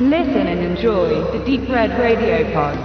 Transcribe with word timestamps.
Listen 0.00 0.48
and 0.48 0.60
enjoy 0.60 1.22
the 1.30 1.38
Deep 1.44 1.68
Red 1.68 1.96
Radio 1.96 2.44
Pod. 2.52 2.76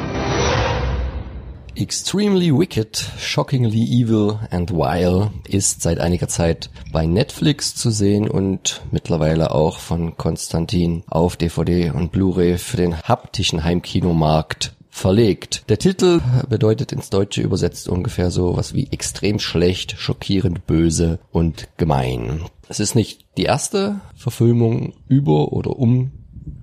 Extremely 1.75 2.51
Wicked, 2.51 2.97
Shockingly 3.17 3.81
Evil 3.81 4.39
and 4.51 4.70
Vile 4.70 5.31
ist 5.47 5.81
seit 5.81 5.99
einiger 5.99 6.27
Zeit 6.27 6.69
bei 6.91 7.07
Netflix 7.07 7.73
zu 7.73 7.89
sehen 7.89 8.30
und 8.30 8.84
mittlerweile 8.91 9.55
auch 9.55 9.80
von 9.80 10.17
Konstantin 10.17 11.02
auf 11.07 11.35
DVD 11.35 11.89
und 11.89 12.11
Blu-ray 12.11 12.59
für 12.59 12.77
den 12.77 13.02
haptischen 13.02 13.63
Heimkinomarkt 13.63 14.76
verlegt. 14.91 15.63
Der 15.67 15.80
Titel 15.80 16.21
bedeutet 16.48 16.91
ins 16.91 17.09
Deutsche 17.09 17.41
übersetzt 17.41 17.89
ungefähr 17.89 18.30
so 18.30 18.55
was 18.55 18.76
wie 18.76 18.88
extrem 18.91 19.39
schlecht, 19.39 19.95
schockierend 19.98 20.67
böse 20.67 21.17
und 21.31 21.70
gemein. 21.77 22.41
Es 22.67 22.80
ist 22.80 22.94
nicht 22.94 23.26
die 23.35 23.45
erste 23.45 23.99
Verfilmung 24.16 24.94
über 25.07 25.53
oder 25.53 25.76
um 25.76 26.12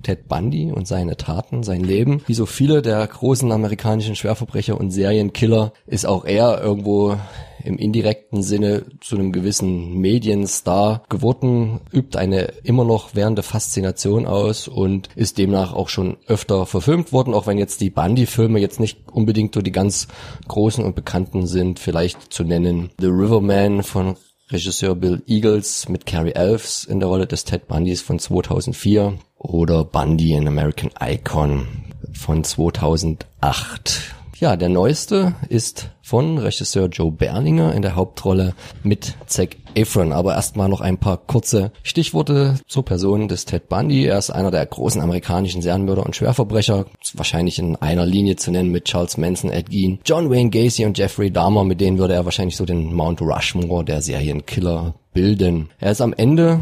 Ted 0.07 0.29
Bundy 0.29 0.71
und 0.71 0.87
seine 0.87 1.17
Taten, 1.17 1.65
sein 1.65 1.83
Leben. 1.83 2.23
Wie 2.29 2.35
so 2.35 2.47
viele 2.47 2.81
der 2.81 3.05
großen 3.05 3.51
amerikanischen 3.51 4.15
Schwerverbrecher 4.15 4.79
und 4.79 4.93
Serienkiller 4.93 5.73
ist 5.89 6.07
auch 6.07 6.25
er 6.25 6.63
irgendwo 6.63 7.17
im 7.65 7.77
indirekten 7.77 8.45
Sinne 8.45 8.85
zu 9.01 9.17
einem 9.17 9.33
gewissen 9.33 9.99
Medienstar 9.99 11.03
geworden, 11.09 11.81
übt 11.93 12.17
eine 12.17 12.53
immer 12.63 12.85
noch 12.85 13.17
währende 13.17 13.43
Faszination 13.43 14.27
aus 14.27 14.69
und 14.69 15.09
ist 15.17 15.39
demnach 15.39 15.73
auch 15.73 15.89
schon 15.89 16.19
öfter 16.29 16.67
verfilmt 16.67 17.13
worden, 17.13 17.35
auch 17.35 17.49
wenn 17.49 17.59
jetzt 17.59 17.81
die 17.81 17.91
Bundy-Filme 17.91 18.61
jetzt 18.61 18.79
nicht 18.79 19.01
unbedingt 19.11 19.57
so 19.57 19.63
die 19.63 19.73
ganz 19.73 20.07
großen 20.47 20.85
und 20.85 20.95
bekannten 20.95 21.49
sind, 21.49 21.81
vielleicht 21.81 22.33
zu 22.33 22.45
nennen 22.45 22.91
The 23.01 23.09
Riverman 23.09 23.83
von 23.83 24.15
Regisseur 24.49 24.95
Bill 24.95 25.25
Eagles 25.27 25.89
mit 25.89 26.07
Carrie 26.07 26.37
Elves 26.37 26.85
in 26.85 27.01
der 27.01 27.09
Rolle 27.09 27.27
des 27.27 27.45
Ted 27.45 27.67
Bundys 27.67 28.01
von 28.01 28.21
2004 28.21 29.19
oder 29.39 29.85
Bundy, 29.85 30.37
an 30.37 30.47
American 30.47 30.91
Icon 31.01 31.67
von 32.13 32.45
2008. 32.45 34.06
Ja, 34.39 34.55
der 34.55 34.69
neueste 34.69 35.35
ist 35.49 35.89
von 36.03 36.37
Regisseur 36.37 36.89
Joe 36.89 37.11
Berlinger 37.11 37.75
in 37.75 37.81
der 37.81 37.97
Hauptrolle 37.97 38.53
mit 38.83 39.15
Zac 39.25 39.57
Efron. 39.75 40.13
Aber 40.13 40.35
erstmal 40.35 40.69
noch 40.69 40.83
ein 40.83 40.99
paar 40.99 41.17
kurze 41.17 41.73
Stichworte 41.83 42.57
zur 42.67 42.85
Person 42.85 43.29
des 43.29 43.47
Ted 43.47 43.71
Bundy. 43.71 44.05
Er 44.05 44.19
ist 44.19 44.29
einer 44.29 44.51
der 44.51 44.67
großen 44.67 45.01
amerikanischen 45.01 45.63
Serienmörder 45.63 46.05
und 46.05 46.15
Schwerverbrecher, 46.15 46.85
wahrscheinlich 47.15 47.59
in 47.59 47.77
einer 47.77 48.05
Linie 48.05 48.37
zu 48.37 48.51
nennen 48.51 48.71
mit 48.71 48.85
Charles 48.85 49.17
Manson, 49.17 49.51
Ed 49.51 49.71
Gein, 49.71 50.01
John 50.05 50.29
Wayne 50.29 50.51
Gacy 50.51 50.85
und 50.85 50.99
Jeffrey 50.99 51.31
Dahmer. 51.31 51.65
Mit 51.65 51.81
denen 51.81 51.97
würde 51.97 52.13
er 52.13 52.27
wahrscheinlich 52.27 52.59
so 52.59 52.67
den 52.67 52.93
Mount 52.93 53.23
Rushmore 53.23 53.87
der 53.87 54.03
Serienkiller 54.03 54.97
bilden. 55.15 55.71
Er 55.81 55.93
ist 55.93 56.03
am 56.03 56.13
Ende 56.13 56.61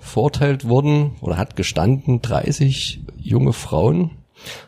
verurteilt 0.00 0.68
worden 0.68 1.12
oder 1.20 1.36
hat 1.36 1.54
gestanden 1.54 2.22
30 2.22 3.02
junge 3.16 3.52
Frauen 3.52 4.10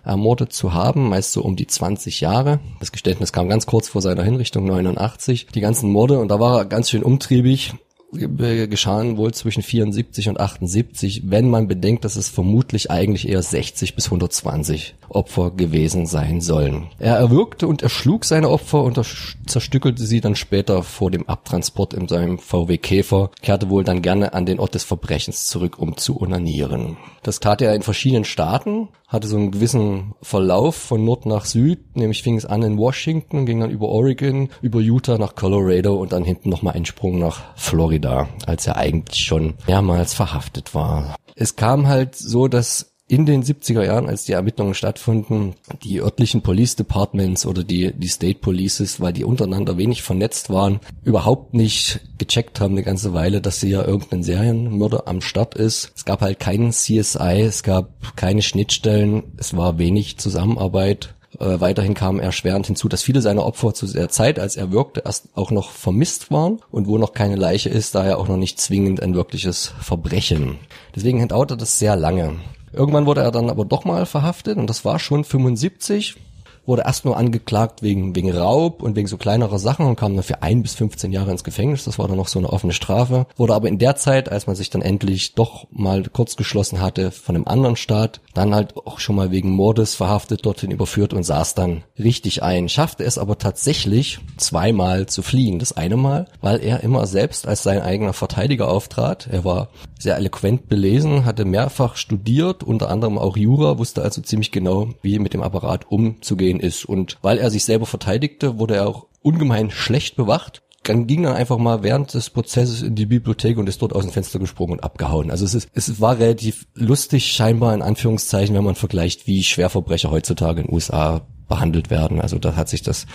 ermordet 0.05 0.53
zu 0.53 0.75
haben, 0.75 1.09
meist 1.09 1.33
so 1.33 1.43
um 1.43 1.57
die 1.57 1.67
20 1.67 2.21
Jahre. 2.21 2.61
Das 2.81 2.93
Geständnis 2.93 3.33
kam 3.33 3.49
ganz 3.49 3.67
kurz 3.67 3.89
vor 3.89 4.03
seiner 4.03 4.23
Hinrichtung 4.23 4.67
89. 4.67 5.47
Die 5.55 5.61
ganzen 5.61 5.91
Morde 5.91 6.19
und 6.19 6.29
da 6.29 6.41
war 6.41 6.59
er 6.59 6.65
ganz 6.65 6.91
schön 6.91 7.03
umtriebig 7.03 7.75
geschahen 8.13 9.17
wohl 9.17 9.35
zwischen 9.35 9.63
74 9.63 10.29
und 10.29 10.41
78, 10.41 11.23
wenn 11.27 11.51
man 11.51 11.69
bedenkt, 11.69 12.05
dass 12.05 12.17
es 12.17 12.29
vermutlich 12.29 12.91
eigentlich 12.91 13.29
eher 13.29 13.43
60 13.43 13.95
bis 13.95 14.07
120 14.07 14.95
Opfer 15.09 15.51
gewesen 15.51 16.07
sein 16.07 16.41
sollen. 16.41 16.89
Er 16.99 17.17
erwürgte 17.17 17.69
und 17.69 17.83
erschlug 17.83 18.25
seine 18.25 18.51
Opfer 18.51 18.83
und 18.83 19.01
zerstückelte 19.47 20.05
sie 20.05 20.21
dann 20.21 20.37
später 20.37 20.83
vor 20.83 21.11
dem 21.11 21.29
Abtransport 21.29 21.95
in 21.95 22.09
seinem 22.09 22.39
VW 22.39 22.79
Käfer, 22.79 23.31
kehrte 23.43 23.71
wohl 23.71 23.85
dann 23.85 24.03
gerne 24.03 24.35
an 24.35 24.47
den 24.47 24.59
Ort 24.59 24.75
des 24.75 24.85
Verbrechens 24.85 25.47
zurück, 25.47 25.79
um 25.79 25.97
zu 25.97 26.21
onanieren. 26.21 26.97
Das 27.23 27.41
tat 27.41 27.61
er 27.61 27.75
in 27.75 27.83
verschiedenen 27.83 28.25
Staaten, 28.25 28.89
hatte 29.09 29.29
so 29.29 29.37
einen 29.37 29.53
gewissen 29.53 30.15
Verlauf 30.23 30.75
von 30.75 31.05
Nord 31.05 31.27
nach 31.27 31.45
Süd, 31.45 31.97
nämlich 31.97 32.23
fing 32.23 32.37
es 32.37 32.47
an 32.47 32.63
in 32.63 32.79
Washington, 32.79 33.47
ging 33.47 33.61
dann 33.61 33.71
über 33.71 33.89
Oregon, 33.89 34.49
über 34.63 34.81
Utah 34.81 35.19
nach 35.19 35.35
Colorado 35.35 35.95
und 35.95 36.13
dann 36.13 36.25
hinten 36.25 36.51
nochmal 36.51 36.75
einen 36.75 36.87
Sprung 36.87 37.19
nach 37.19 37.57
Florida, 37.57 38.29
als 38.47 38.67
er 38.67 38.77
eigentlich 38.77 39.25
schon 39.25 39.55
mehrmals 39.67 40.15
verhaftet 40.15 40.75
war. 40.75 41.17
Es 41.35 41.57
kam 41.57 41.87
halt 41.87 42.17
so, 42.17 42.49
dass 42.49 42.96
in 43.09 43.25
den 43.25 43.45
70er 43.45 43.85
Jahren, 43.85 44.09
als 44.09 44.25
die 44.25 44.33
Ermittlungen 44.33 44.75
stattfanden, 44.75 45.55
die 45.85 46.01
örtlichen 46.01 46.43
Police 46.43 46.75
Departments 46.75 47.47
oder 47.47 47.63
die, 47.63 47.93
die 47.93 48.09
State 48.09 48.41
Polices, 48.41 49.01
weil 49.01 49.13
die 49.13 49.25
untereinander 49.25 49.77
wenig 49.77 50.03
vernetzt 50.03 50.51
waren, 50.51 50.81
überhaupt 51.05 51.55
nicht 51.55 52.01
gecheckt 52.19 52.59
haben 52.59 52.75
eine 52.75 52.83
ganze 52.83 53.15
Weile, 53.15 53.41
dass 53.41 53.63
ja 53.63 53.85
irgendein 53.85 54.25
Serienmörder 54.25 55.07
am 55.07 55.21
Start 55.21 55.55
ist. 55.55 55.93
Es 55.95 56.05
gab 56.05 56.21
halt 56.21 56.41
keinen 56.41 56.73
CSI, 56.73 57.43
es 57.43 57.63
gab 57.63 58.17
keine 58.17 58.43
Schnittstellen, 58.43 59.23
es 59.37 59.57
war 59.57 59.79
wenig 59.79 60.19
Zusammenarbeit. 60.19 61.15
Äh, 61.39 61.61
weiterhin 61.61 61.95
kam 61.95 62.19
erschwerend 62.19 62.67
hinzu, 62.67 62.89
dass 62.89 63.03
viele 63.03 63.21
seiner 63.21 63.45
Opfer 63.45 63.73
zu 63.73 63.87
der 63.87 64.09
Zeit, 64.09 64.41
als 64.41 64.57
er 64.57 64.73
wirkte, 64.73 65.03
erst 65.05 65.29
auch 65.35 65.53
noch 65.53 65.71
vermisst 65.71 66.33
waren 66.33 66.59
und 66.73 66.89
wo 66.89 66.99
noch 66.99 67.13
keine 67.13 67.37
Leiche 67.37 67.69
ist, 67.69 67.95
daher 67.95 68.19
auch 68.19 68.27
noch 68.27 68.37
nicht 68.37 68.61
zwingend 68.61 69.01
ein 69.01 69.15
wirkliches 69.15 69.73
Verbrechen. 69.81 70.59
Deswegen 70.97 71.27
dauerte 71.29 71.57
das 71.57 71.79
sehr 71.79 71.95
lange. 71.95 72.37
Irgendwann 72.77 73.07
wurde 73.07 73.23
er 73.23 73.33
dann 73.33 73.49
aber 73.49 73.65
doch 73.65 73.85
mal 73.87 74.05
verhaftet 74.05 74.59
und 74.59 74.69
das 74.69 74.85
war 74.85 74.99
schon 74.99 75.25
75 75.25 76.17
wurde 76.67 76.83
erst 76.87 77.05
nur 77.05 77.17
angeklagt 77.17 77.83
wegen, 77.83 78.15
wegen 78.15 78.31
Raub 78.31 78.83
und 78.83 78.97
wegen 78.97 79.09
so 79.09 79.17
kleinerer 79.17 79.59
Sachen 79.59 79.87
und 79.87 79.97
kam 79.97 80.15
dann 80.15 80.23
für 80.23 80.43
ein 80.43 80.63
bis 80.63 80.75
15 80.75 81.13
Jahre 81.13 81.31
ins 81.31 81.45
Gefängnis. 81.45 81.85
Das 81.85 81.99
war 81.99 82.09
dann 82.09 82.17
noch 82.17 82.29
so 82.29 82.39
eine 82.39 82.51
offene 82.51 82.73
Strafe. 82.73 83.27
Wurde 83.37 83.55
aber 83.55 83.69
in 83.69 83.79
der 83.79 83.97
Zeit, 83.97 84.31
als 84.31 84.47
man 84.47 84.57
sich 84.57 84.71
dann 84.71 84.83
endlich 84.83 85.35
doch 85.35 85.67
mal 85.71 86.05
kurz 86.05 86.37
geschlossen 86.37 86.81
hatte 86.81 87.11
von 87.11 87.37
einem 87.37 87.47
anderen 87.47 87.77
Staat, 87.77 88.21
dann 88.35 88.55
halt 88.55 88.77
auch 88.77 88.99
schon 88.99 89.17
mal 89.17 89.31
wegen 89.31 89.51
Mordes 89.51 89.95
verhaftet, 89.95 90.45
dorthin 90.45 90.71
überführt 90.71 91.15
und 91.15 91.25
saß 91.25 91.55
dann 91.55 91.85
richtig 91.99 92.43
ein. 92.43 92.69
Schaffte 92.69 93.05
es 93.05 93.19
aber 93.19 93.39
tatsächlich 93.39 94.19
zweimal 94.37 95.07
zu 95.07 95.23
fliehen. 95.23 95.59
Das 95.59 95.77
eine 95.77 95.97
Mal, 95.97 96.27
weil 96.41 96.63
er 96.63 96.83
immer 96.83 97.07
selbst 97.07 97.47
als 97.47 97.63
sein 97.63 97.81
eigener 97.81 98.13
Verteidiger 98.13 98.69
auftrat. 98.69 99.29
Er 99.31 99.45
war 99.45 99.69
sehr 99.99 100.17
eloquent 100.17 100.69
belesen, 100.69 101.25
hatte 101.25 101.45
mehrfach 101.45 101.97
studiert, 101.97 102.63
unter 102.63 102.91
anderem 102.91 103.19
auch 103.19 103.37
Jura, 103.37 103.79
wusste 103.79 104.03
also 104.03 104.21
ziemlich 104.21 104.53
genau, 104.53 104.91
wie 105.03 105.19
mit 105.19 105.33
dem 105.33 105.43
Apparat 105.43 105.91
umzugehen 105.91 106.56
vorgesehen 106.57 106.61
ist. 106.61 106.85
Und 106.85 107.19
weil 107.23 107.39
er 107.39 107.51
sich 107.51 107.65
selber 107.65 107.87
verteidigte, 107.87 108.59
wurde 108.59 108.77
er 108.77 108.89
auch 108.89 109.07
ungemein 109.23 109.71
schlecht 109.71 110.17
bewacht 110.17 110.63
dann 110.83 111.09
ging 111.09 111.25
dann 111.25 111.35
einfach 111.35 111.59
mal 111.59 111.83
während 111.83 112.15
des 112.15 112.31
Prozesses 112.31 112.83
in 112.83 112.95
die 112.95 113.07
Bibliothek 113.07 113.59
und 113.59 113.69
ist 113.69 113.83
dort 113.83 113.93
aus 113.93 114.05
dem 114.05 114.13
Fenster 114.13 114.39
gesprungen 114.39 114.75
und 114.75 114.85
abgehauen. 114.85 115.33
Also 115.33 115.45
es 115.45 115.53
ist, 115.53 115.69
es 115.75 116.01
war 116.01 116.21
relativ 116.21 116.69
lustig 116.75 117.33
scheinbar 117.33 117.75
in 117.75 117.83
Anführungszeichen, 117.83 118.55
wenn 118.55 118.63
man 118.63 118.77
vergleicht, 118.77 119.27
wie 119.27 119.43
Schwerverbrecher 119.43 120.13
heutzutage 120.13 120.61
in 120.61 120.69
den 120.69 120.75
USA 120.75 121.27
behandelt 121.49 121.91
werden. 121.91 122.21
Also 122.21 122.39
da 122.39 122.57
hat 122.57 122.69
sich 122.69 122.83
das 122.83 123.07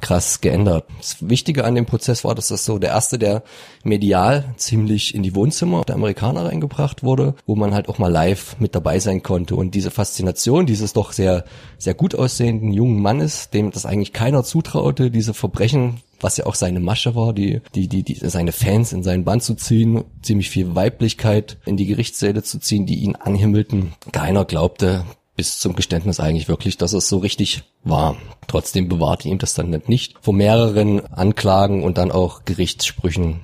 krass 0.00 0.40
geändert. 0.40 0.84
Das 0.98 1.16
Wichtige 1.20 1.64
an 1.64 1.74
dem 1.74 1.86
Prozess 1.86 2.24
war, 2.24 2.34
dass 2.34 2.48
das 2.48 2.64
so 2.64 2.78
der 2.78 2.90
erste, 2.90 3.18
der 3.18 3.42
medial 3.84 4.54
ziemlich 4.56 5.14
in 5.14 5.22
die 5.22 5.34
Wohnzimmer 5.34 5.82
der 5.84 5.94
Amerikaner 5.94 6.44
reingebracht 6.44 7.02
wurde, 7.02 7.34
wo 7.46 7.56
man 7.56 7.74
halt 7.74 7.88
auch 7.88 7.98
mal 7.98 8.12
live 8.12 8.56
mit 8.58 8.74
dabei 8.74 8.98
sein 8.98 9.22
konnte. 9.22 9.56
Und 9.56 9.74
diese 9.74 9.90
Faszination 9.90 10.66
dieses 10.66 10.92
doch 10.92 11.12
sehr, 11.12 11.44
sehr 11.78 11.94
gut 11.94 12.14
aussehenden 12.14 12.72
jungen 12.72 13.00
Mannes, 13.00 13.50
dem 13.50 13.70
das 13.70 13.86
eigentlich 13.86 14.12
keiner 14.12 14.44
zutraute, 14.44 15.10
diese 15.10 15.34
Verbrechen 15.34 16.00
was 16.20 16.38
ja 16.38 16.46
auch 16.46 16.54
seine 16.54 16.80
Masche 16.80 17.14
war, 17.14 17.34
die, 17.34 17.60
die, 17.74 17.86
die, 17.86 18.02
die, 18.02 18.14
seine 18.14 18.52
Fans 18.52 18.94
in 18.94 19.02
seinen 19.02 19.24
Band 19.24 19.42
zu 19.42 19.54
ziehen, 19.56 20.04
ziemlich 20.22 20.48
viel 20.48 20.74
Weiblichkeit 20.74 21.58
in 21.66 21.76
die 21.76 21.84
Gerichtssäle 21.84 22.42
zu 22.42 22.58
ziehen, 22.58 22.86
die 22.86 23.00
ihn 23.00 23.14
anhimmelten. 23.14 23.92
Keiner 24.10 24.46
glaubte, 24.46 25.04
bis 25.36 25.58
zum 25.58 25.74
Geständnis 25.74 26.20
eigentlich 26.20 26.48
wirklich, 26.48 26.78
dass 26.78 26.92
es 26.92 27.08
so 27.08 27.18
richtig 27.18 27.64
war. 27.82 28.16
Trotzdem 28.46 28.88
bewahrte 28.88 29.28
ihm 29.28 29.38
das 29.38 29.54
dann 29.54 29.82
nicht 29.86 30.16
vor 30.20 30.34
mehreren 30.34 31.04
Anklagen 31.06 31.82
und 31.82 31.98
dann 31.98 32.12
auch 32.12 32.44
Gerichtssprüchen, 32.44 33.40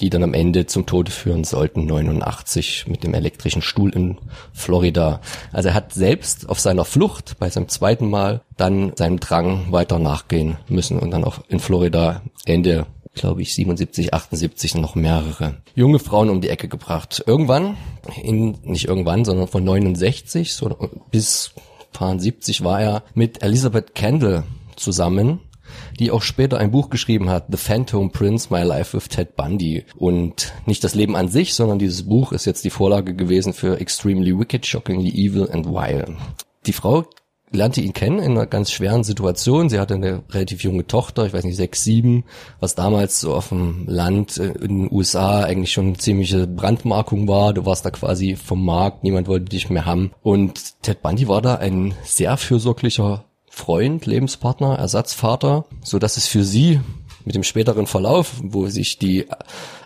die 0.00 0.10
dann 0.10 0.22
am 0.22 0.32
Ende 0.32 0.66
zum 0.66 0.86
Tode 0.86 1.10
führen 1.10 1.44
sollten, 1.44 1.86
89 1.86 2.86
mit 2.86 3.02
dem 3.02 3.14
elektrischen 3.14 3.62
Stuhl 3.62 3.90
in 3.90 4.18
Florida. 4.52 5.20
Also 5.52 5.70
er 5.70 5.74
hat 5.74 5.92
selbst 5.92 6.48
auf 6.48 6.60
seiner 6.60 6.84
Flucht 6.84 7.36
bei 7.38 7.50
seinem 7.50 7.68
zweiten 7.68 8.08
Mal 8.08 8.42
dann 8.56 8.92
seinem 8.96 9.20
Drang 9.20 9.70
weiter 9.70 9.98
nachgehen 9.98 10.56
müssen 10.68 10.98
und 10.98 11.10
dann 11.10 11.24
auch 11.24 11.40
in 11.48 11.60
Florida 11.60 12.22
Ende 12.44 12.86
glaube 13.18 13.42
ich, 13.42 13.54
77, 13.54 14.14
78 14.14 14.74
noch 14.76 14.94
mehrere 14.94 15.56
junge 15.74 15.98
Frauen 15.98 16.30
um 16.30 16.40
die 16.40 16.48
Ecke 16.48 16.68
gebracht. 16.68 17.22
Irgendwann, 17.26 17.76
in, 18.22 18.58
nicht 18.62 18.86
irgendwann, 18.86 19.24
sondern 19.24 19.48
von 19.48 19.64
69 19.64 20.54
so, 20.54 20.74
bis 21.10 21.52
70 22.00 22.62
war 22.62 22.80
er 22.80 23.02
mit 23.14 23.42
Elizabeth 23.42 23.94
Kendall 23.94 24.44
zusammen, 24.76 25.40
die 25.98 26.10
auch 26.10 26.22
später 26.22 26.58
ein 26.58 26.70
Buch 26.70 26.90
geschrieben 26.90 27.28
hat, 27.28 27.46
The 27.50 27.56
Phantom 27.56 28.10
Prince, 28.10 28.48
My 28.50 28.62
Life 28.62 28.96
with 28.96 29.08
Ted 29.08 29.34
Bundy. 29.36 29.84
Und 29.96 30.52
nicht 30.64 30.84
das 30.84 30.94
Leben 30.94 31.16
an 31.16 31.28
sich, 31.28 31.54
sondern 31.54 31.78
dieses 31.78 32.08
Buch 32.08 32.32
ist 32.32 32.44
jetzt 32.44 32.64
die 32.64 32.70
Vorlage 32.70 33.14
gewesen 33.14 33.52
für 33.52 33.80
Extremely 33.80 34.38
Wicked, 34.38 34.64
Shockingly 34.64 35.10
Evil 35.10 35.50
and 35.50 35.66
Wild. 35.66 36.16
Die 36.66 36.72
Frau 36.72 37.04
lernte 37.50 37.80
ihn 37.80 37.92
kennen 37.92 38.18
in 38.18 38.32
einer 38.32 38.46
ganz 38.46 38.70
schweren 38.70 39.04
Situation. 39.04 39.68
Sie 39.68 39.78
hatte 39.78 39.94
eine 39.94 40.22
relativ 40.30 40.62
junge 40.62 40.86
Tochter, 40.86 41.26
ich 41.26 41.32
weiß 41.32 41.44
nicht, 41.44 41.56
sechs, 41.56 41.84
sieben, 41.84 42.24
was 42.60 42.74
damals 42.74 43.20
so 43.20 43.34
auf 43.34 43.48
dem 43.48 43.84
Land 43.86 44.38
äh, 44.38 44.52
in 44.52 44.86
den 44.86 44.92
USA 44.92 45.42
eigentlich 45.42 45.72
schon 45.72 45.88
eine 45.88 45.96
ziemliche 45.96 46.46
Brandmarkung 46.46 47.28
war. 47.28 47.52
Du 47.52 47.66
warst 47.66 47.84
da 47.84 47.90
quasi 47.90 48.36
vom 48.36 48.64
Markt, 48.64 49.04
niemand 49.04 49.28
wollte 49.28 49.46
dich 49.46 49.70
mehr 49.70 49.86
haben. 49.86 50.12
Und 50.22 50.82
Ted 50.82 51.02
Bundy 51.02 51.28
war 51.28 51.42
da 51.42 51.56
ein 51.56 51.94
sehr 52.04 52.36
fürsorglicher 52.36 53.24
Freund, 53.48 54.06
Lebenspartner, 54.06 54.76
Ersatzvater, 54.76 55.64
so 55.82 55.98
dass 55.98 56.16
es 56.16 56.26
für 56.26 56.44
sie 56.44 56.80
mit 57.24 57.34
dem 57.34 57.42
späteren 57.42 57.86
Verlauf, 57.86 58.34
wo 58.42 58.68
sich 58.68 58.98
die 58.98 59.26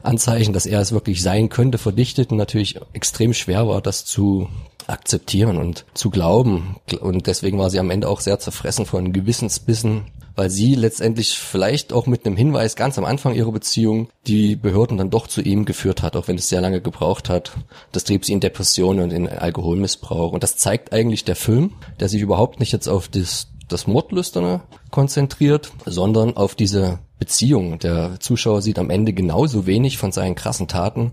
Anzeichen, 0.03 0.53
dass 0.53 0.67
er 0.67 0.81
es 0.81 0.93
wirklich 0.93 1.23
sein 1.23 1.49
könnte, 1.49 1.79
verdichteten, 1.79 2.37
natürlich 2.37 2.79
extrem 2.93 3.35
schwer 3.35 3.67
war, 3.67 3.81
das 3.81 4.05
zu 4.05 4.49
akzeptieren 4.93 5.56
und 5.56 5.85
zu 5.94 6.11
glauben. 6.11 6.77
Und 7.00 7.27
deswegen 7.27 7.59
war 7.59 7.71
sie 7.71 7.79
am 7.79 7.91
Ende 7.91 8.09
auch 8.09 8.21
sehr 8.21 8.39
zerfressen 8.39 8.87
von 8.87 9.12
Gewissensbissen, 9.12 10.05
weil 10.37 10.50
sie 10.50 10.75
letztendlich 10.75 11.39
vielleicht 11.39 11.93
auch 11.93 12.06
mit 12.06 12.25
einem 12.25 12.37
Hinweis 12.37 12.77
ganz 12.77 12.99
am 12.99 13.05
Anfang 13.05 13.35
ihrer 13.35 13.53
Beziehung 13.53 14.09
die 14.27 14.56
Behörden 14.56 14.97
dann 14.97 15.11
doch 15.11 15.27
zu 15.27 15.43
ihm 15.43 15.65
geführt 15.65 16.03
hat, 16.03 16.17
auch 16.17 16.29
wenn 16.29 16.37
es 16.37 16.49
sehr 16.49 16.61
lange 16.61 16.81
gebraucht 16.81 17.29
hat. 17.29 17.53
Das 17.93 18.05
trieb 18.05 18.25
sie 18.25 18.33
in 18.33 18.41
Depressionen 18.41 19.05
und 19.05 19.12
in 19.12 19.29
Alkoholmissbrauch. 19.29 20.33
Und 20.33 20.43
das 20.43 20.56
zeigt 20.56 20.93
eigentlich 20.93 21.25
der 21.25 21.37
Film, 21.37 21.75
der 22.00 22.09
sich 22.09 22.23
überhaupt 22.23 22.61
nicht 22.61 22.73
jetzt 22.73 22.89
auf 22.89 23.09
das, 23.09 23.49
das 23.69 23.87
Mordlüsterne 23.87 24.62
konzentriert, 24.91 25.73
sondern 25.85 26.37
auf 26.37 26.55
diese 26.55 26.99
Beziehung. 27.23 27.79
Der 27.79 28.19
Zuschauer 28.19 28.63
sieht 28.63 28.81
am 28.81 28.91
Ende 28.91 29.13
genauso 29.13 29.65
wenig 29.65 29.97
von 29.97 30.11
seinen 30.11 30.35
krassen 30.35 30.67
Taten 30.67 31.13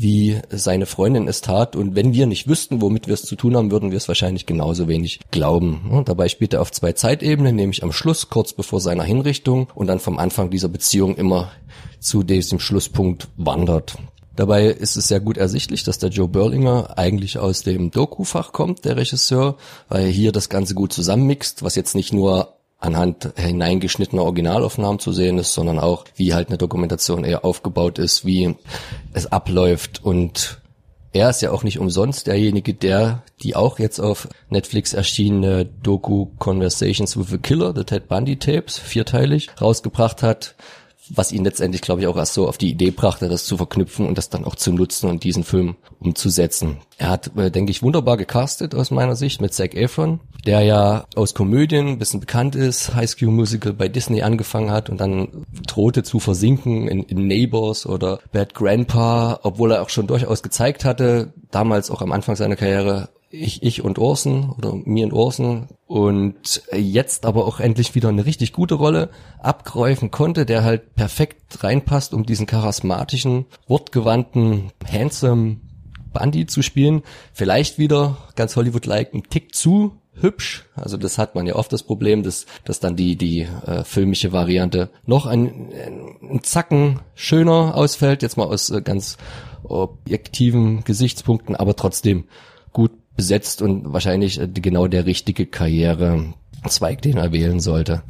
wie 0.00 0.40
seine 0.50 0.86
Freundin 0.86 1.26
es 1.26 1.40
tat. 1.40 1.74
Und 1.74 1.96
wenn 1.96 2.12
wir 2.12 2.26
nicht 2.26 2.46
wüssten, 2.46 2.80
womit 2.80 3.06
wir 3.08 3.14
es 3.14 3.22
zu 3.22 3.34
tun 3.34 3.56
haben, 3.56 3.70
würden 3.70 3.90
wir 3.90 3.96
es 3.96 4.08
wahrscheinlich 4.08 4.46
genauso 4.46 4.88
wenig 4.88 5.20
glauben. 5.30 5.90
Und 5.90 6.08
dabei 6.08 6.28
spielt 6.28 6.52
er 6.52 6.60
auf 6.60 6.70
zwei 6.70 6.92
Zeitebenen, 6.92 7.56
nämlich 7.56 7.82
am 7.82 7.92
Schluss, 7.92 8.28
kurz 8.28 8.52
bevor 8.52 8.80
seiner 8.80 9.02
Hinrichtung 9.02 9.68
und 9.74 9.88
dann 9.88 9.98
vom 9.98 10.18
Anfang 10.18 10.50
dieser 10.50 10.68
Beziehung 10.68 11.16
immer 11.16 11.50
zu 11.98 12.22
diesem 12.22 12.60
Schlusspunkt 12.60 13.28
wandert. 13.36 13.96
Dabei 14.36 14.66
ist 14.66 14.96
es 14.96 15.08
sehr 15.08 15.18
gut 15.18 15.36
ersichtlich, 15.36 15.82
dass 15.82 15.98
der 15.98 16.10
Joe 16.10 16.28
Berlinger 16.28 16.96
eigentlich 16.96 17.38
aus 17.38 17.62
dem 17.64 17.90
Doku-Fach 17.90 18.52
kommt, 18.52 18.84
der 18.84 18.96
Regisseur, 18.96 19.56
weil 19.88 20.04
er 20.04 20.10
hier 20.10 20.30
das 20.30 20.48
Ganze 20.48 20.74
gut 20.74 20.92
zusammenmixt, 20.92 21.64
was 21.64 21.74
jetzt 21.74 21.96
nicht 21.96 22.12
nur 22.12 22.57
anhand 22.78 23.32
hineingeschnittener 23.36 24.22
Originalaufnahmen 24.22 25.00
zu 25.00 25.12
sehen 25.12 25.38
ist, 25.38 25.52
sondern 25.52 25.78
auch, 25.78 26.04
wie 26.14 26.34
halt 26.34 26.48
eine 26.48 26.58
Dokumentation 26.58 27.24
eher 27.24 27.44
aufgebaut 27.44 27.98
ist, 27.98 28.24
wie 28.24 28.54
es 29.12 29.26
abläuft. 29.26 30.04
Und 30.04 30.60
er 31.12 31.30
ist 31.30 31.42
ja 31.42 31.50
auch 31.50 31.64
nicht 31.64 31.80
umsonst 31.80 32.28
derjenige, 32.28 32.74
der 32.74 33.22
die 33.42 33.56
auch 33.56 33.78
jetzt 33.78 33.98
auf 33.98 34.28
Netflix 34.48 34.92
erschienene 34.92 35.64
Doku 35.64 36.26
Conversations 36.38 37.16
with 37.16 37.32
a 37.32 37.38
Killer, 37.38 37.74
The 37.74 37.84
Ted 37.84 38.08
Bundy 38.08 38.36
Tapes, 38.36 38.78
vierteilig, 38.78 39.48
rausgebracht 39.60 40.22
hat, 40.22 40.54
was 41.14 41.32
ihn 41.32 41.44
letztendlich, 41.44 41.82
glaube 41.82 42.00
ich, 42.00 42.06
auch 42.06 42.16
erst 42.16 42.34
so 42.34 42.48
auf 42.48 42.58
die 42.58 42.70
Idee 42.70 42.90
brachte, 42.90 43.28
das 43.28 43.44
zu 43.44 43.56
verknüpfen 43.56 44.06
und 44.06 44.18
das 44.18 44.30
dann 44.30 44.44
auch 44.44 44.54
zu 44.54 44.72
nutzen 44.72 45.08
und 45.08 45.24
diesen 45.24 45.44
Film 45.44 45.76
umzusetzen. 46.00 46.78
Er 46.96 47.10
hat, 47.10 47.36
äh, 47.36 47.50
denke 47.50 47.70
ich, 47.70 47.82
wunderbar 47.82 48.16
gecastet 48.16 48.74
aus 48.74 48.90
meiner 48.90 49.16
Sicht 49.16 49.40
mit 49.40 49.54
Zac 49.54 49.74
Efron, 49.74 50.20
der 50.46 50.62
ja 50.62 51.04
aus 51.14 51.34
Komödien 51.34 51.88
ein 51.88 51.98
bisschen 51.98 52.20
bekannt 52.20 52.54
ist, 52.54 52.94
High 52.94 53.08
School 53.08 53.30
Musical 53.30 53.72
bei 53.72 53.88
Disney 53.88 54.22
angefangen 54.22 54.70
hat 54.70 54.90
und 54.90 55.00
dann 55.00 55.46
drohte 55.66 56.02
zu 56.02 56.20
versinken 56.20 56.88
in, 56.88 57.02
in 57.04 57.26
Neighbors 57.26 57.86
oder 57.86 58.20
Bad 58.32 58.54
Grandpa, 58.54 59.40
obwohl 59.42 59.72
er 59.72 59.82
auch 59.82 59.90
schon 59.90 60.06
durchaus 60.06 60.42
gezeigt 60.42 60.84
hatte, 60.84 61.32
damals 61.50 61.90
auch 61.90 62.02
am 62.02 62.12
Anfang 62.12 62.36
seiner 62.36 62.56
Karriere, 62.56 63.08
ich, 63.30 63.62
ich 63.62 63.82
und 63.82 63.98
Orson 63.98 64.54
oder 64.56 64.74
mir 64.74 65.06
und 65.06 65.12
Orson 65.12 65.68
und 65.86 66.62
jetzt 66.72 67.26
aber 67.26 67.46
auch 67.46 67.60
endlich 67.60 67.94
wieder 67.94 68.08
eine 68.08 68.24
richtig 68.24 68.52
gute 68.52 68.74
Rolle 68.74 69.10
abgreifen 69.38 70.10
konnte, 70.10 70.46
der 70.46 70.64
halt 70.64 70.94
perfekt 70.94 71.62
reinpasst, 71.62 72.14
um 72.14 72.24
diesen 72.24 72.46
charismatischen, 72.46 73.46
wortgewandten, 73.66 74.72
handsome 74.90 75.58
Bundy 76.12 76.46
zu 76.46 76.62
spielen. 76.62 77.02
Vielleicht 77.32 77.78
wieder 77.78 78.16
ganz 78.34 78.56
Hollywood-like 78.56 79.12
ein 79.12 79.24
Tick 79.24 79.54
zu 79.54 79.92
hübsch. 80.14 80.64
Also 80.74 80.96
das 80.96 81.18
hat 81.18 81.34
man 81.34 81.46
ja 81.46 81.54
oft 81.54 81.72
das 81.72 81.82
Problem, 81.82 82.22
dass, 82.22 82.46
dass 82.64 82.80
dann 82.80 82.96
die, 82.96 83.16
die 83.16 83.42
äh, 83.42 83.84
filmische 83.84 84.32
Variante 84.32 84.90
noch 85.06 85.26
ein, 85.26 85.70
ein 86.22 86.42
Zacken 86.42 87.00
schöner 87.14 87.74
ausfällt, 87.76 88.22
jetzt 88.22 88.36
mal 88.36 88.46
aus 88.46 88.70
äh, 88.70 88.80
ganz 88.80 89.16
objektiven 89.62 90.82
Gesichtspunkten, 90.84 91.54
aber 91.54 91.76
trotzdem 91.76 92.24
gut 92.72 92.92
besetzt 93.18 93.62
und 93.62 93.92
wahrscheinlich 93.92 94.40
äh, 94.40 94.46
genau 94.46 94.86
der 94.86 95.04
richtige 95.04 95.44
Karrierezweig, 95.44 97.02
den 97.02 97.18
er 97.18 97.32
wählen 97.32 97.58
sollte. 97.58 98.04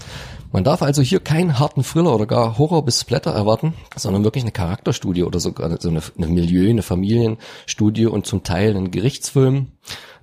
Man 0.53 0.65
darf 0.65 0.83
also 0.83 1.01
hier 1.01 1.21
keinen 1.21 1.59
harten 1.59 1.83
Thriller 1.83 2.15
oder 2.15 2.27
gar 2.27 2.59
Horror 2.59 2.85
bis 2.85 3.01
Splatter 3.01 3.31
erwarten, 3.31 3.73
sondern 3.97 4.25
wirklich 4.25 4.45
eine 4.45 4.53
Charakterstudie 4.53 5.25
oder 5.25 5.41
sogar 5.41 5.81
so 5.81 5.89
eine, 5.89 6.03
eine 6.17 6.27
Milieu, 6.27 6.69
eine 6.69 6.83
Familienstudie 6.83 8.07
und 8.07 8.27
zum 8.27 8.45
Teil 8.45 8.77
einen 8.77 8.91
Gerichtsfilm, 8.91 9.69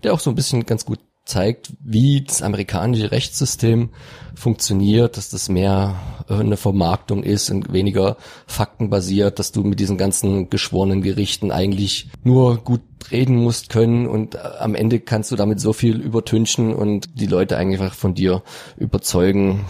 der 0.04 0.14
auch 0.14 0.20
so 0.20 0.30
ein 0.30 0.36
bisschen 0.36 0.68
ganz 0.68 0.86
gut 0.86 1.00
zeigt, 1.26 1.74
wie 1.84 2.22
das 2.22 2.42
amerikanische 2.42 3.12
Rechtssystem 3.12 3.90
funktioniert, 4.36 5.18
dass 5.18 5.30
das 5.30 5.50
mehr 5.50 5.96
eine 6.28 6.58
Vermarktung 6.58 7.24
ist 7.24 7.50
und 7.50 7.74
weniger 7.74 8.18
faktenbasiert, 8.48 9.40
dass 9.40 9.52
du 9.52 9.64
mit 9.64 9.80
diesen 9.80 9.98
ganzen 9.98 10.50
geschworenen 10.50 11.02
Gerichten 11.02 11.52
eigentlich 11.52 12.10
nur 12.24 12.58
gut 12.58 12.82
reden 13.12 13.38
musst 13.38 13.70
können 13.70 14.08
und 14.08 14.38
am 14.38 14.76
Ende 14.76 15.00
kannst 15.00 15.32
du 15.32 15.36
damit 15.36 15.60
so 15.60 15.74
viel 15.74 16.00
übertünchen 16.00 16.74
und 16.74 17.20
die 17.20 17.28
Leute 17.28 17.58
einfach 17.58 17.94
von 17.94 18.14
dir 18.14 18.44
überzeugen, 18.78 19.66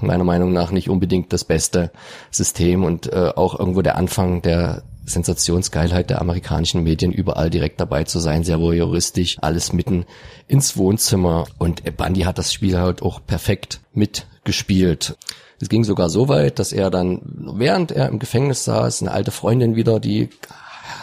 meiner 0.00 0.24
Meinung 0.24 0.52
nach 0.52 0.70
nicht 0.70 0.88
unbedingt 0.88 1.32
das 1.32 1.44
beste 1.44 1.90
System 2.30 2.84
und 2.84 3.12
äh, 3.12 3.32
auch 3.34 3.58
irgendwo 3.58 3.82
der 3.82 3.96
Anfang 3.96 4.42
der 4.42 4.82
Sensationsgeilheit 5.06 6.10
der 6.10 6.20
amerikanischen 6.20 6.82
Medien, 6.82 7.12
überall 7.12 7.50
direkt 7.50 7.80
dabei 7.80 8.04
zu 8.04 8.18
sein, 8.18 8.44
sehr 8.44 8.60
voyeuristisch, 8.60 9.36
alles 9.40 9.72
mitten 9.72 10.06
ins 10.48 10.76
Wohnzimmer. 10.76 11.46
Und 11.58 11.82
Bundy 11.96 12.22
hat 12.22 12.38
das 12.38 12.52
Spiel 12.52 12.78
halt 12.78 13.02
auch 13.02 13.20
perfekt 13.24 13.80
mitgespielt. 13.92 15.16
Es 15.60 15.68
ging 15.68 15.84
sogar 15.84 16.10
so 16.10 16.28
weit, 16.28 16.58
dass 16.58 16.72
er 16.72 16.90
dann, 16.90 17.20
während 17.56 17.92
er 17.92 18.08
im 18.08 18.18
Gefängnis 18.18 18.64
saß, 18.64 19.02
eine 19.02 19.12
alte 19.12 19.30
Freundin 19.30 19.76
wieder, 19.76 20.00
die 20.00 20.30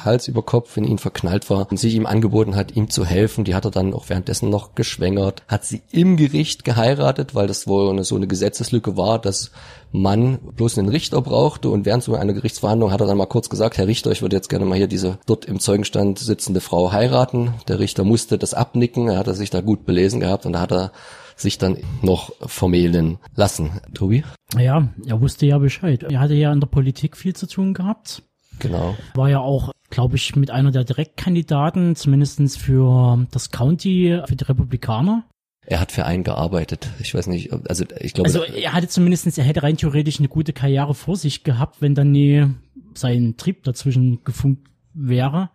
Hals 0.05 0.27
über 0.27 0.43
Kopf 0.43 0.77
in 0.77 0.83
ihn 0.83 0.97
verknallt 0.97 1.49
war 1.49 1.69
und 1.69 1.77
sich 1.77 1.95
ihm 1.95 2.05
angeboten 2.05 2.55
hat, 2.55 2.75
ihm 2.75 2.89
zu 2.89 3.05
helfen. 3.05 3.43
Die 3.43 3.55
hat 3.55 3.65
er 3.65 3.71
dann 3.71 3.93
auch 3.93 4.09
währenddessen 4.09 4.49
noch 4.49 4.75
geschwängert, 4.75 5.43
hat 5.47 5.65
sie 5.65 5.81
im 5.91 6.17
Gericht 6.17 6.63
geheiratet, 6.63 7.35
weil 7.35 7.47
das 7.47 7.67
wohl 7.67 7.89
eine, 7.89 8.03
so 8.03 8.15
eine 8.15 8.27
Gesetzeslücke 8.27 8.97
war, 8.97 9.19
dass 9.19 9.51
man 9.91 10.37
bloß 10.55 10.77
einen 10.77 10.89
Richter 10.89 11.21
brauchte 11.21 11.69
und 11.69 11.85
während 11.85 12.03
so 12.03 12.15
einer 12.15 12.33
Gerichtsverhandlung 12.33 12.91
hat 12.91 13.01
er 13.01 13.07
dann 13.07 13.17
mal 13.17 13.25
kurz 13.25 13.49
gesagt, 13.49 13.77
Herr 13.77 13.87
Richter, 13.87 14.11
ich 14.11 14.21
würde 14.21 14.35
jetzt 14.35 14.49
gerne 14.49 14.65
mal 14.65 14.77
hier 14.77 14.87
diese 14.87 15.17
dort 15.25 15.45
im 15.45 15.59
Zeugenstand 15.59 16.19
sitzende 16.19 16.61
Frau 16.61 16.91
heiraten. 16.91 17.53
Der 17.67 17.79
Richter 17.79 18.03
musste 18.03 18.37
das 18.37 18.53
abnicken, 18.53 19.09
er 19.09 19.17
hatte 19.17 19.33
sich 19.33 19.49
da 19.49 19.61
gut 19.61 19.85
belesen 19.85 20.19
gehabt 20.19 20.45
und 20.45 20.53
da 20.53 20.61
hat 20.61 20.71
er 20.71 20.91
sich 21.35 21.57
dann 21.57 21.77
noch 22.01 22.31
vermählen 22.41 23.17
lassen. 23.35 23.81
Tobi? 23.93 24.23
Ja, 24.57 24.89
er 25.05 25.21
wusste 25.21 25.45
ja 25.45 25.57
Bescheid. 25.57 26.03
Er 26.03 26.19
hatte 26.19 26.35
ja 26.35 26.51
in 26.51 26.59
der 26.59 26.67
Politik 26.67 27.17
viel 27.17 27.35
zu 27.35 27.47
tun 27.47 27.73
gehabt. 27.73 28.23
Genau. 28.59 28.95
War 29.15 29.29
ja 29.29 29.39
auch, 29.39 29.71
glaube 29.89 30.15
ich, 30.15 30.35
mit 30.35 30.51
einer 30.51 30.71
der 30.71 30.83
Direktkandidaten, 30.83 31.95
zumindestens 31.95 32.57
für 32.57 33.25
das 33.31 33.51
County, 33.51 34.21
für 34.25 34.35
die 34.35 34.43
Republikaner. 34.43 35.25
Er 35.65 35.79
hat 35.79 35.91
für 35.91 36.05
einen 36.05 36.23
gearbeitet. 36.23 36.89
Ich 36.99 37.13
weiß 37.13 37.27
nicht, 37.27 37.51
also 37.69 37.85
ich 37.99 38.13
glaube. 38.13 38.27
Also 38.27 38.43
er 38.43 38.73
hatte 38.73 38.87
zumindestens, 38.87 39.37
er 39.37 39.43
hätte 39.43 39.63
rein 39.63 39.77
theoretisch 39.77 40.19
eine 40.19 40.27
gute 40.27 40.53
Karriere 40.53 40.95
vor 40.95 41.15
sich 41.15 41.43
gehabt, 41.43 41.81
wenn 41.81 41.93
dann 41.93 42.11
nie 42.11 42.47
sein 42.95 43.35
Trieb 43.37 43.63
dazwischen 43.63 44.23
gefunkt 44.23 44.67
wäre. 44.93 45.49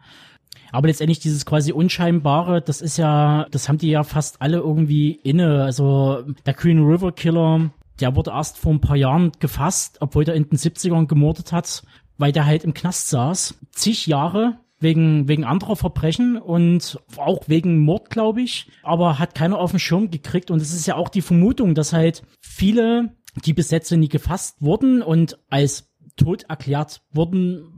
Aber 0.73 0.88
letztendlich 0.88 1.19
dieses 1.19 1.47
quasi 1.47 1.73
Unscheinbare, 1.73 2.61
das 2.61 2.81
ist 2.81 2.97
ja, 2.99 3.47
das 3.50 3.69
haben 3.69 3.79
die 3.79 3.91
ja 3.91 4.05
fast 4.05 4.43
alle 4.43 4.59
irgendwie 4.59 5.12
inne. 5.12 5.65
Also 5.65 6.23
der 6.45 6.55
Green 6.55 6.85
River 6.85 7.12
Killer, 7.12 7.71
der 8.00 8.15
wurde 8.15 8.31
erst 8.31 8.59
vor 8.59 8.73
ein 8.73 8.81
paar 8.81 8.97
Jahren 8.97 9.33
gefasst, 9.38 9.99
obwohl 10.00 10.25
der 10.25 10.35
in 10.35 10.49
den 10.49 10.59
70ern 10.59 11.07
gemordet 11.07 11.53
hat 11.53 11.83
weil 12.18 12.32
der 12.32 12.46
halt 12.46 12.64
im 12.64 12.75
Knast 12.75 13.08
saß, 13.11 13.54
zig 13.70 14.06
Jahre 14.06 14.58
wegen, 14.78 15.28
wegen 15.28 15.44
anderer 15.44 15.76
Verbrechen 15.76 16.37
und 16.37 17.00
auch 17.16 17.49
wegen 17.49 17.78
Mord, 17.78 18.11
glaube 18.11 18.42
ich, 18.42 18.68
aber 18.82 19.18
hat 19.18 19.35
keiner 19.35 19.58
auf 19.58 19.70
den 19.70 19.80
Schirm 19.80 20.11
gekriegt. 20.11 20.50
Und 20.50 20.61
es 20.61 20.75
ist 20.75 20.87
ja 20.87 20.96
auch 20.96 21.08
die 21.08 21.23
Vermutung, 21.23 21.75
dass 21.75 21.92
halt 21.92 22.23
viele, 22.40 23.14
die 23.44 23.52
bis 23.52 23.70
jetzt 23.70 23.90
nie 23.90 24.08
gefasst 24.08 24.56
wurden 24.61 25.02
und 25.02 25.38
als 25.49 25.90
tot 26.16 26.44
erklärt 26.44 27.02
wurden, 27.12 27.73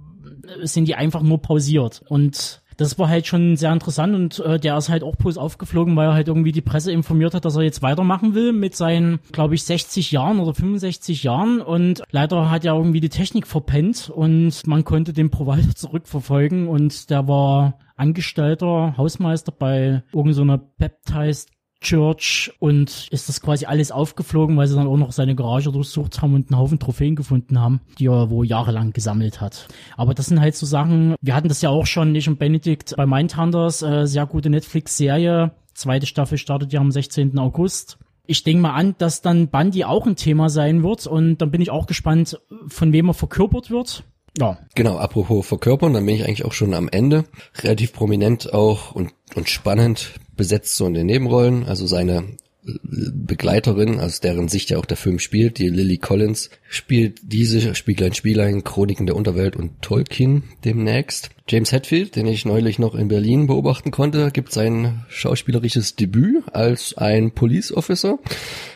sind 0.63 0.87
die 0.87 0.95
einfach 0.95 1.23
nur 1.23 1.41
pausiert. 1.41 2.03
Und 2.09 2.63
das 2.79 2.99
war 2.99 3.09
halt 3.09 3.27
schon 3.27 3.57
sehr 3.57 3.73
interessant 3.73 4.15
und 4.15 4.39
äh, 4.39 4.59
der 4.59 4.79
ist 4.79 4.89
halt 4.89 5.03
auch 5.03 5.17
bloß 5.17 5.37
aufgeflogen, 5.37 5.97
weil 5.97 6.09
er 6.09 6.15
halt 6.15 6.29
irgendwie 6.29 6.53
die 6.53 6.63
Presse 6.63 6.93
informiert 6.93 7.35
hat, 7.35 7.45
dass 7.45 7.57
er 7.57 7.63
jetzt 7.63 7.83
weitermachen 7.83 8.35
will 8.35 8.53
mit 8.53 8.77
seinen, 8.77 9.19
glaube 9.33 9.57
ich, 9.57 9.65
60 9.65 10.13
Jahren 10.13 10.39
oder 10.39 10.55
65 10.55 11.25
Jahren 11.25 11.61
und 11.61 12.03
leider 12.13 12.51
hat 12.51 12.65
er 12.65 12.75
irgendwie 12.75 13.01
die 13.01 13.09
Technik 13.09 13.47
verpennt 13.47 14.09
und 14.09 14.67
man 14.67 14.85
konnte 14.85 15.13
den 15.13 15.31
Provider 15.31 15.69
zurückverfolgen 15.75 16.69
und 16.69 17.11
der 17.11 17.27
war 17.27 17.79
Angestellter, 17.97 18.95
Hausmeister 18.97 19.51
bei 19.51 20.05
irgendeiner 20.13 20.59
so 20.59 20.71
Baptized 20.79 21.51
Church 21.81 22.53
und 22.59 23.09
ist 23.11 23.29
das 23.29 23.41
quasi 23.41 23.67
alles 23.67 23.93
aufgeflogen, 23.93 24.57
weil 24.57 24.67
sie 24.67 24.75
dann 24.75 24.89
auch 24.89 24.97
noch 24.97 25.13
seine 25.13 25.35
Garage 25.35 25.71
durchsucht 25.71 26.21
haben 26.21 26.35
und 26.35 26.51
einen 26.51 26.59
Haufen 26.59 26.79
Trophäen 26.79 27.17
gefunden 27.17 27.61
haben, 27.61 27.81
die 27.99 28.07
er 28.07 28.31
wo 28.31 28.43
jahrelang 28.43 28.93
gesammelt 28.93 29.41
hat. 29.41 29.69
Aber 29.97 30.15
das 30.15 30.27
sind 30.27 30.41
halt 30.41 30.57
so 30.57 30.67
Sachen, 30.67 31.15
wir 31.21 31.35
hatten 31.35 31.49
das 31.49 31.63
ja 31.63 31.71
auch 31.71 31.87
schon, 31.87 32.13
nicht 32.13 32.29
und 32.29 32.39
Benedict 32.39 32.97
bei 32.97 33.07
Mindhunters, 33.07 33.83
äh, 33.83 34.07
sehr 34.07 34.27
gute 34.27 34.51
Netflix-Serie. 34.51 35.53
Zweite 35.75 36.07
Staffel 36.07 36.39
startet 36.39 36.73
ja 36.73 36.81
am 36.81 36.91
16. 36.91 37.39
August. 37.39 37.99
Ich 38.27 38.43
denke 38.43 38.63
mal 38.63 38.75
an, 38.75 38.95
dass 38.99 39.23
dann 39.23 39.49
Bundy 39.49 39.85
auch 39.85 40.07
ein 40.07 40.17
Thema 40.17 40.51
sein 40.51 40.83
wird 40.83 41.07
und 41.07 41.39
dann 41.39 41.51
bin 41.51 41.61
ich 41.61 41.71
auch 41.71 41.87
gespannt, 41.87 42.41
von 42.67 42.93
wem 42.93 43.09
er 43.09 43.15
verkörpert 43.15 43.71
wird. 43.71 44.05
Ja. 44.37 44.59
Genau, 44.75 44.99
apropos 44.99 45.47
Verkörpern, 45.47 45.95
dann 45.95 46.05
bin 46.05 46.17
ich 46.17 46.25
eigentlich 46.25 46.45
auch 46.45 46.53
schon 46.53 46.75
am 46.75 46.89
Ende. 46.89 47.25
Relativ 47.63 47.93
prominent 47.93 48.53
auch 48.53 48.93
und, 48.93 49.13
und 49.35 49.49
spannend 49.49 50.13
besetzt 50.39 50.77
so 50.77 50.87
in 50.87 50.95
den 50.95 51.07
Nebenrollen. 51.07 51.65
Also 51.65 51.87
seine 51.87 52.25
Begleiterin, 52.65 54.01
aus 54.01 54.21
deren 54.21 54.49
Sicht 54.49 54.71
ja 54.71 54.79
auch 54.79 54.85
der 54.85 54.97
Film 54.97 55.19
spielt, 55.19 55.59
die 55.59 55.69
Lily 55.69 55.99
Collins, 55.99 56.51
spielt 56.69 57.21
diese 57.23 57.75
Spieglein 57.75 58.15
Spielein, 58.15 58.65
Chroniken 58.65 59.07
der 59.07 59.17
Unterwelt 59.17 59.57
und 59.57 59.81
Tolkien 59.81 60.43
demnächst. 60.65 61.31
James 61.49 61.73
Hetfield, 61.73 62.17
den 62.17 62.27
ich 62.27 62.45
neulich 62.45 62.79
noch 62.79 62.95
in 62.95 63.09
Berlin 63.09 63.47
beobachten 63.47 63.91
konnte, 63.91 64.31
gibt 64.33 64.53
sein 64.53 65.05
schauspielerisches 65.09 65.97
Debüt 65.97 66.45
als 66.53 66.97
ein 66.99 67.31
Police 67.31 67.73
Officer. 67.73 68.19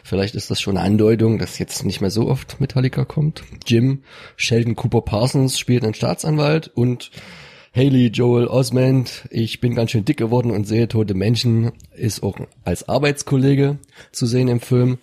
Vielleicht 0.04 0.36
ist 0.36 0.50
das 0.50 0.60
schon 0.60 0.78
eine 0.78 0.86
Andeutung, 0.86 1.38
dass 1.38 1.58
jetzt 1.58 1.84
nicht 1.84 2.00
mehr 2.00 2.10
so 2.10 2.28
oft 2.28 2.60
Metallica 2.60 3.04
kommt. 3.04 3.42
Jim 3.66 4.04
Sheldon 4.36 4.76
Cooper 4.76 5.02
Parsons 5.02 5.58
spielt 5.58 5.84
einen 5.84 5.94
Staatsanwalt 5.94 6.70
und 6.74 7.10
Haley 7.74 8.08
Joel 8.08 8.48
Osment, 8.48 9.26
ich 9.30 9.60
bin 9.60 9.74
ganz 9.74 9.92
schön 9.92 10.04
dick 10.04 10.18
geworden 10.18 10.50
und 10.50 10.66
sehe 10.66 10.88
tote 10.88 11.14
Menschen, 11.14 11.72
ist 11.96 12.22
auch 12.22 12.36
als 12.64 12.86
Arbeitskollege 12.86 13.78
zu 14.12 14.26
sehen 14.26 14.48
im 14.48 14.60
Film. 14.60 14.98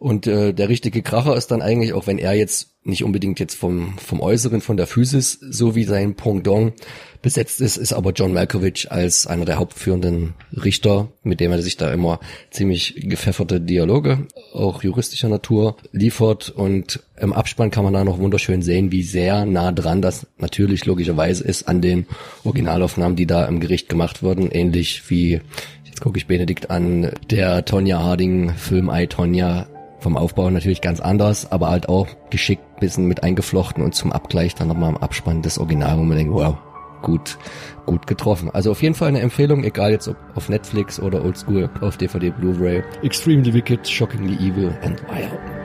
Und 0.00 0.26
äh, 0.26 0.54
der 0.54 0.70
richtige 0.70 1.02
Kracher 1.02 1.36
ist 1.36 1.48
dann 1.50 1.60
eigentlich, 1.60 1.92
auch 1.92 2.06
wenn 2.06 2.18
er 2.18 2.32
jetzt 2.32 2.70
nicht 2.84 3.04
unbedingt 3.04 3.38
jetzt 3.38 3.54
vom, 3.54 3.98
vom 3.98 4.20
Äußeren, 4.20 4.62
von 4.62 4.78
der 4.78 4.86
Physis, 4.86 5.38
so 5.42 5.74
wie 5.74 5.84
sein 5.84 6.14
Pendant 6.14 6.72
besetzt 7.20 7.60
ist, 7.60 7.76
ist 7.76 7.92
aber 7.92 8.12
John 8.12 8.32
Malkovich 8.32 8.90
als 8.90 9.26
einer 9.26 9.44
der 9.44 9.58
hauptführenden 9.58 10.32
Richter, 10.52 11.08
mit 11.22 11.40
dem 11.40 11.52
er 11.52 11.60
sich 11.60 11.76
da 11.76 11.92
immer 11.92 12.18
ziemlich 12.50 12.94
gepfefferte 12.96 13.60
Dialoge, 13.60 14.26
auch 14.54 14.82
juristischer 14.82 15.28
Natur, 15.28 15.76
liefert. 15.92 16.48
Und 16.48 17.00
im 17.20 17.34
Abspann 17.34 17.70
kann 17.70 17.84
man 17.84 17.92
da 17.92 18.02
noch 18.02 18.18
wunderschön 18.18 18.62
sehen, 18.62 18.92
wie 18.92 19.02
sehr 19.02 19.44
nah 19.44 19.70
dran 19.70 20.00
das 20.00 20.26
natürlich 20.38 20.86
logischerweise 20.86 21.44
ist 21.44 21.68
an 21.68 21.82
den 21.82 22.06
Originalaufnahmen, 22.44 23.16
die 23.16 23.26
da 23.26 23.44
im 23.44 23.60
Gericht 23.60 23.90
gemacht 23.90 24.22
wurden, 24.22 24.50
ähnlich 24.50 25.10
wie 25.10 25.42
Jetzt 25.84 26.00
gucke 26.00 26.16
ich 26.16 26.26
Benedikt 26.26 26.70
an, 26.70 27.10
der 27.28 27.66
Tonja 27.66 28.02
Harding 28.02 28.54
Film 28.54 28.90
I, 28.90 29.06
Tonja 29.06 29.66
vom 30.00 30.16
Aufbau 30.16 30.50
natürlich 30.50 30.80
ganz 30.80 31.00
anders, 31.00 31.50
aber 31.52 31.70
halt 31.70 31.88
auch 31.88 32.08
geschickt 32.30 32.62
bisschen 32.80 33.06
mit 33.06 33.22
eingeflochten 33.22 33.84
und 33.84 33.94
zum 33.94 34.12
Abgleich 34.12 34.54
dann 34.54 34.68
nochmal 34.68 34.90
im 34.90 34.96
Abspann 34.96 35.42
des 35.42 35.58
Original, 35.58 35.98
wo 35.98 36.02
man 36.02 36.16
denkt, 36.16 36.32
wow, 36.32 36.56
gut, 37.02 37.38
gut 37.86 38.06
getroffen. 38.06 38.50
Also 38.50 38.70
auf 38.70 38.82
jeden 38.82 38.94
Fall 38.94 39.08
eine 39.08 39.20
Empfehlung, 39.20 39.64
egal 39.64 39.92
jetzt 39.92 40.08
ob 40.08 40.16
auf 40.34 40.48
Netflix 40.48 41.00
oder 41.00 41.24
Oldschool, 41.24 41.70
auf 41.80 41.96
DVD, 41.96 42.30
Blu-ray. 42.30 42.82
Extremely 43.02 43.52
Wicked, 43.52 43.86
Shockingly 43.86 44.34
Evil 44.36 44.74
and 44.82 45.00
Wild. 45.08 45.59